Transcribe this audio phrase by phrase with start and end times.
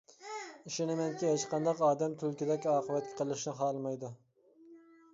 [0.69, 4.15] ئىشىنىمەنكى، ھېچقانداق ئادەم تۈلكىدەك ئاقىۋەتكە قېلىشنى خالىمايدۇ.